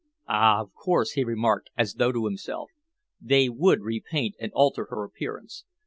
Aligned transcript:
"Ah! 0.27 0.61
Of 0.61 0.73
course," 0.73 1.11
he 1.11 1.23
remarked, 1.23 1.69
as 1.77 1.93
though 1.93 2.11
to 2.11 2.25
himself. 2.25 2.71
"They 3.21 3.49
would 3.49 3.81
repaint 3.83 4.33
and 4.39 4.51
alter 4.53 4.85
her 4.89 5.03
appearance. 5.03 5.63